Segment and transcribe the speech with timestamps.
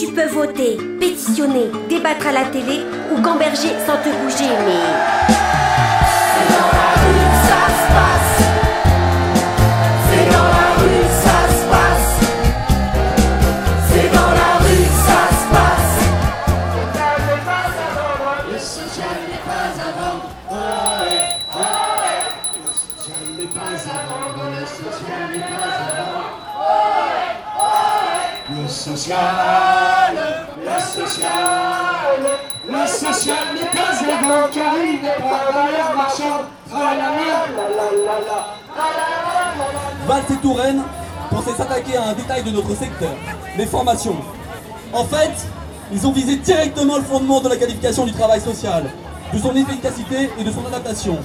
[0.00, 2.80] Tu peux voter, pétitionner, débattre à la télé
[3.12, 4.80] ou gamberger sans te bouger, mais...
[6.32, 8.40] C'est dans la rue que ça se passe.
[10.08, 12.16] C'est dans la rue que ça se passe.
[13.90, 16.00] C'est dans la rue que ça se passe.
[18.50, 20.18] Le social n'est pas avant.
[22.56, 24.24] Le social n'est pas avant.
[24.48, 26.30] Le social n'est pas avant.
[28.52, 29.89] Le social, le social,
[32.68, 36.46] le social n'est pas avant car il n'est pas valeur marchande.
[40.30, 40.82] Et Touraine
[41.30, 43.14] pensaient s'attaquer à un détail de notre secteur,
[43.56, 44.16] les formations.
[44.92, 45.46] En fait,
[45.92, 48.90] ils ont visé directement le fondement de la qualification du travail social,
[49.32, 51.18] de son efficacité et de son adaptation.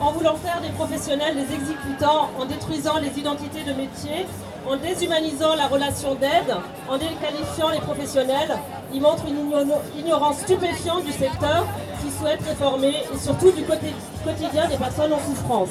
[0.00, 4.26] en voulant faire des professionnels des exécutants, en détruisant les identités de métier,
[4.68, 6.54] en déshumanisant la relation d'aide,
[6.88, 8.56] en déqualifiant les professionnels,
[8.92, 11.66] ils montrent une igno- ignorance stupéfiante du secteur
[12.02, 15.70] qui souhaite réformer et surtout du quotidien des personnes en souffrance.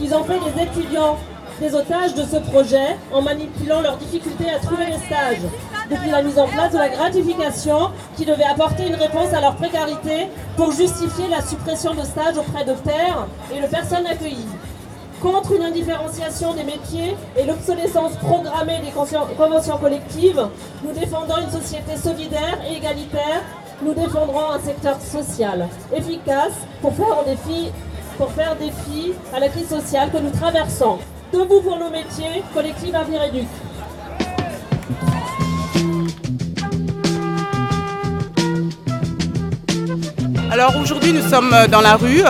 [0.00, 1.16] Ils ont fait des étudiants
[1.60, 5.42] des otages de ce projet en manipulant leurs difficultés à trouver des stages.
[5.90, 9.56] Depuis la mise en place de la gratification qui devait apporter une réponse à leur
[9.56, 14.46] précarité pour justifier la suppression de stages auprès de pairs et de personnes accueillies.
[15.20, 20.40] Contre une indifférenciation des métiers et l'obsolescence programmée des conventions collectives,
[20.84, 23.42] nous défendons une société solidaire et égalitaire.
[23.82, 27.70] Nous défendrons un secteur social efficace pour faire défi,
[28.16, 28.54] pour faire
[29.34, 30.98] à la crise sociale que nous traversons.
[31.32, 33.48] Debout pour nos métiers, collectif Avenir Éduc.
[40.50, 42.22] Alors aujourd'hui, nous sommes euh, dans la rue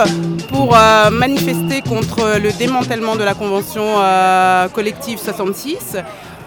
[0.49, 5.97] pour euh, manifester contre le démantèlement de la convention euh, collective 66.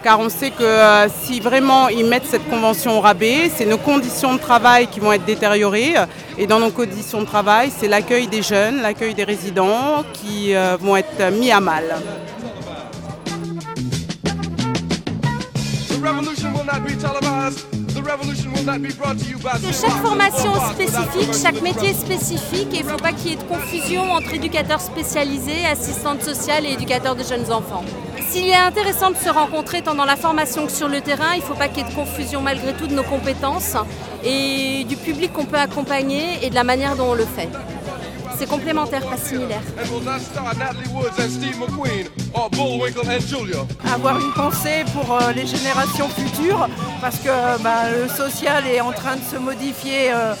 [0.03, 3.77] Car on sait que euh, si vraiment ils mettent cette convention au rabais, c'est nos
[3.77, 5.95] conditions de travail qui vont être détériorées.
[6.37, 10.97] Et dans nos conditions de travail, c'est l'accueil des jeunes, l'accueil des résidents qui vont
[10.97, 11.85] être mis à mal.
[19.71, 23.43] Chaque formation spécifique, chaque métier spécifique et il ne faut pas qu'il y ait de
[23.43, 27.83] confusion entre éducateurs spécialisés, assistantes sociales et éducateurs de jeunes enfants.
[28.29, 31.39] S'il est intéressant de se rencontrer tant dans la formation que sur le terrain, il
[31.39, 33.77] ne faut pas qu'il y ait de confusion malgré tout de nos compétences
[34.23, 37.49] et du public qu'on peut accompagner et de la manière dont on le fait.
[38.37, 39.61] C'est complémentaire, pas similaire.
[43.93, 46.67] avoir une pensée pour euh, les générations futures
[47.01, 50.33] parce que bah, le social est en train de se modifier euh,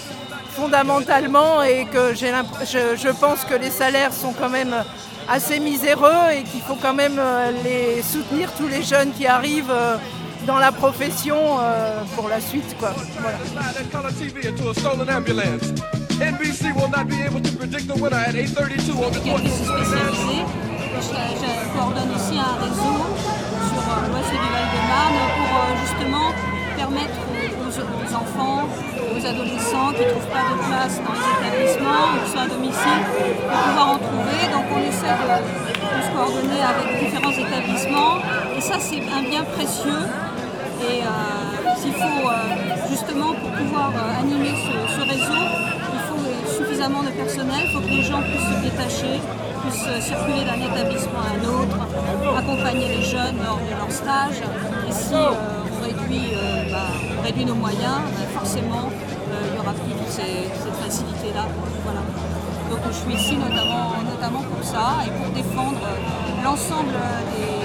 [0.51, 2.31] fondamentalement et que j'ai
[2.65, 4.73] je, je pense que les salaires sont quand même
[5.29, 9.71] assez miséreux et qu'il faut quand même euh, les soutenir tous les jeunes qui arrivent
[9.71, 9.95] euh,
[10.45, 12.75] dans la profession euh, pour la suite.
[12.79, 12.93] Quoi.
[13.19, 13.37] Voilà.
[16.23, 19.67] NBC will not be able to predict the winner at 8:32 on the Quelques 20th.
[19.71, 20.43] spécialisés.
[21.03, 22.95] Je, coordonne aussi un réseau
[23.67, 26.27] sur euh, l'ouest du Val-de-Marne pour euh, justement
[26.77, 27.19] permettre
[27.59, 28.61] aux, enfants,
[29.13, 33.01] aux adolescents qui ne trouvent pas de place dans les établissements ou sont à domicile
[33.03, 34.41] de pouvoir en trouver.
[34.53, 35.27] Donc on essaie de,
[35.91, 38.13] de se coordonner avec différents établissements
[38.55, 40.03] et ça c'est un bien précieux.
[40.83, 42.33] Et euh, s'il faut euh,
[42.89, 45.43] justement pour pouvoir euh, animer ce, ce réseau,
[46.83, 49.15] suffisamment de personnel, il faut que les gens puissent se détacher,
[49.61, 51.77] puissent euh, circuler d'un établissement à un autre,
[52.37, 54.43] accompagner les jeunes lors de leur stage.
[54.87, 56.91] Et si euh, on, réduit, euh, bah,
[57.23, 58.89] réduit nos moyens, bah, forcément
[59.47, 61.45] il n'y aura plus toute cette facilité-là.
[62.69, 65.79] Donc je suis ici notamment, notamment pour ça et pour défendre
[66.43, 66.93] l'ensemble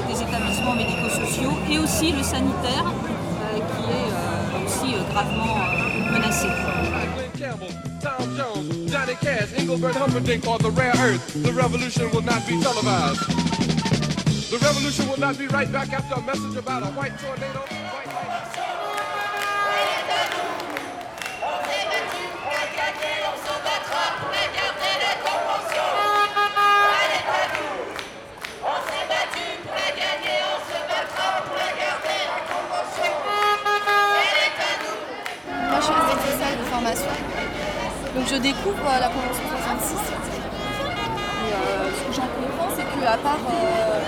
[0.08, 2.84] des, établissements médico-sociaux et aussi le sanitaire
[3.52, 5.58] qui est aussi gravement
[6.10, 6.48] menacé.
[7.48, 7.72] Campbell,
[8.02, 11.42] Tom Jones, Johnny Cash, Engelbert Humperdinck on the rare earth.
[11.42, 13.22] The revolution will not be televised.
[14.50, 17.77] The revolution will not be right back after a message about a white tornado.
[36.78, 39.98] Donc, je découvre euh, la Convention 66.
[39.98, 43.98] Et euh, ce que j'en comprends, c'est qu'à part euh,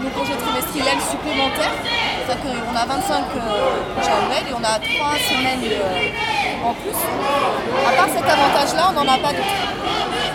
[0.00, 1.76] nos congés trimestriels supplémentaires,
[2.24, 7.92] c'est-à-dire qu'on a 25 euh, JAOL et on a 3 semaines euh, en plus, à
[7.92, 9.60] part cet avantage-là, on n'en a pas d'autre.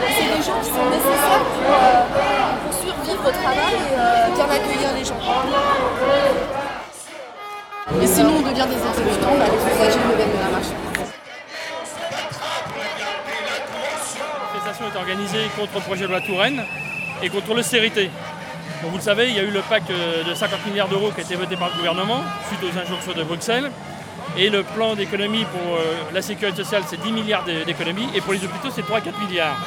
[0.06, 2.06] Et C'est des jours qui sont nécessaires pour, euh,
[2.70, 5.18] pour survivre au travail et euh, bien accueillir les gens.
[8.00, 10.89] Ici, si nous on devient des exécutants, les usagers reviennent de la marche.
[14.88, 16.64] Est organisée contre le projet de loi Touraine
[17.22, 18.10] et contre l'austérité.
[18.82, 21.12] Donc vous le savez, il y a eu le pacte euh, de 50 milliards d'euros
[21.12, 23.72] qui a été voté par le gouvernement suite aux injonctions de Bruxelles.
[24.38, 28.08] Et le plan d'économie pour euh, la sécurité sociale, c'est 10 milliards d'économies.
[28.16, 29.58] Et pour les hôpitaux, c'est 3-4 milliards.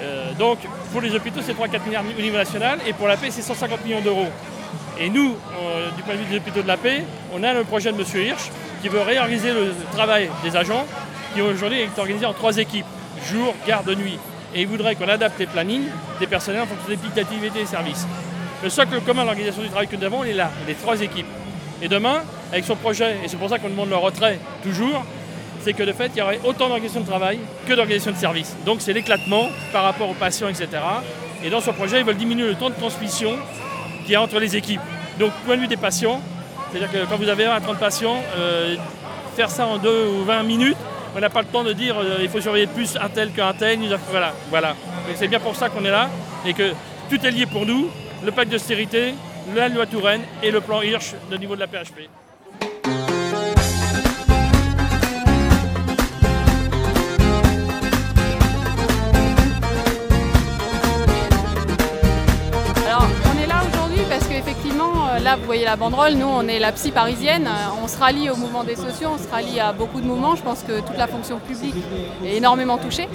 [0.00, 0.58] Euh, donc
[0.90, 2.80] pour les hôpitaux, c'est 3-4 milliards au niveau national.
[2.86, 4.28] Et pour la paix, c'est 150 millions d'euros.
[4.98, 5.36] Et nous,
[5.96, 8.04] du point de vue des hôpitaux de la paix, on a le projet de M.
[8.26, 8.50] Hirsch
[8.82, 10.86] qui veut réorganiser le travail des agents
[11.34, 12.86] qui aujourd'hui est organisé en trois équipes,
[13.24, 14.18] jour, garde, nuit
[14.54, 15.88] et il voudrait qu'on adapte les plannings
[16.20, 18.06] des personnels en fonction des pics d'activité des services.
[18.62, 21.00] Le socle commun de l'organisation du travail que nous avons, il est là, les trois
[21.00, 21.26] équipes.
[21.80, 22.22] Et demain,
[22.52, 25.04] avec son projet, et c'est pour ça qu'on demande le retrait toujours,
[25.62, 28.54] c'est que de fait, il y aurait autant d'organisation de travail que d'organisation de services.
[28.66, 30.68] Donc c'est l'éclatement par rapport aux patients, etc.
[31.44, 33.36] Et dans ce projet, ils veulent diminuer le temps de transmission
[34.02, 34.80] qu'il y a entre les équipes.
[35.18, 36.20] Donc, point de vue des patients,
[36.70, 38.76] c'est-à-dire que quand vous avez 20 à 30 patients, euh,
[39.36, 40.76] faire ça en 2 ou 20 minutes,
[41.14, 43.52] on n'a pas le temps de dire euh, il faut surveiller plus un tel qu'un
[43.52, 43.78] tel.
[44.10, 44.74] Voilà, voilà.
[45.14, 46.08] C'est bien pour ça qu'on est là
[46.46, 46.72] et que
[47.10, 47.88] tout est lié pour nous.
[48.24, 49.14] Le pacte d'austérité,
[49.54, 52.08] la loi Touraine et le plan Hirsch au niveau de la PHP.
[65.36, 67.48] Vous voyez la banderole, nous, on est la psy parisienne.
[67.82, 70.36] On se rallie au mouvement des sociaux, on se rallie à beaucoup de mouvements.
[70.36, 71.74] Je pense que toute la fonction publique
[72.24, 73.08] est énormément touchée.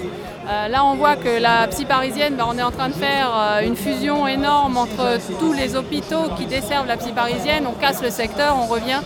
[0.48, 3.30] Euh, là, on voit que la psy parisienne, ben, on est en train de faire
[3.34, 7.66] euh, une fusion énorme entre tous les hôpitaux qui desservent la psy parisienne.
[7.66, 9.00] On casse le secteur, on revient,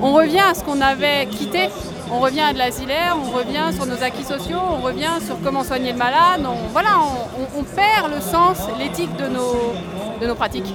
[0.00, 1.68] on revient à ce qu'on avait quitté
[2.10, 5.62] on revient à de l'asilaire, on revient sur nos acquis sociaux, on revient sur comment
[5.62, 6.40] soigner le malade.
[6.72, 7.00] Voilà,
[7.56, 9.74] on, perd le sens, l'éthique de nos,
[10.18, 10.72] de nos pratiques.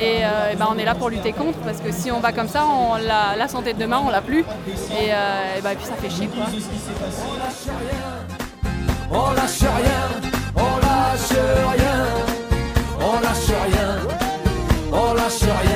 [0.00, 2.48] Euh, et, ben, on est là pour lutter contre parce que si on va comme
[2.48, 4.40] ça, on la, la santé de demain, on l'a plus.
[4.40, 6.44] Et, euh, et, ben, et, puis ça fait chier quoi.
[9.10, 10.00] On lâche rien,
[10.56, 11.38] on lâche
[11.76, 12.04] rien,
[13.00, 13.96] on lâche rien,
[14.92, 15.67] on lâche rien.